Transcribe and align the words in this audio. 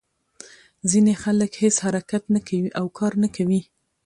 ځینې 0.89 1.13
خلک 1.23 1.51
هېڅ 1.61 1.75
حرکت 1.85 2.23
نه 2.35 2.39
کوي 2.47 2.69
او 2.79 2.85
کار 2.97 3.13
نه 3.23 3.29
کوي. 3.35 3.61